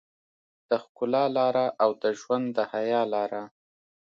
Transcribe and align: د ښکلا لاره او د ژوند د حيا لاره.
د 0.69 0.71
ښکلا 0.83 1.23
لاره 1.37 1.65
او 1.83 1.89
د 2.03 2.05
ژوند 2.19 2.47
د 2.57 2.57
حيا 2.71 3.01
لاره. 3.13 3.43